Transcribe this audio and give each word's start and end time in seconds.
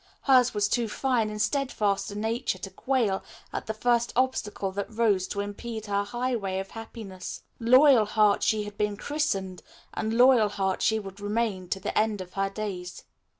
Hers 0.23 0.55
was 0.55 0.67
too 0.67 0.87
fine 0.87 1.29
and 1.29 1.39
steadfast 1.39 2.09
a 2.09 2.15
nature 2.17 2.57
to 2.57 2.71
quail 2.71 3.23
at 3.53 3.67
the 3.67 3.73
first 3.75 4.11
obstacle 4.15 4.71
that 4.71 4.91
rose 4.91 5.27
to 5.27 5.41
impede 5.41 5.85
her 5.85 6.03
highway 6.05 6.57
of 6.57 6.71
happiness. 6.71 7.43
"Loyalheart" 7.59 8.41
she 8.41 8.63
had 8.63 8.79
been 8.79 8.97
christened 8.97 9.61
and 9.93 10.11
"Loyalheart" 10.17 10.81
she 10.81 10.97
would 10.97 11.19
remain 11.21 11.69
to 11.69 11.79
the 11.79 11.95
end 11.95 12.19
of 12.19 12.33
her 12.33 12.49
days. 12.49 13.03